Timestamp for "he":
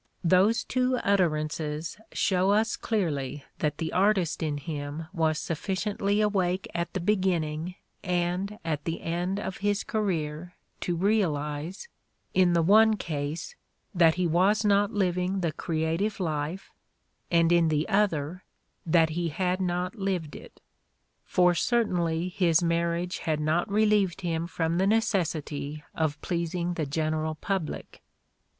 14.15-14.25, 19.11-19.29